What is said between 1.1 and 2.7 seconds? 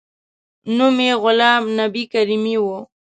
غلام نبي کریمي و.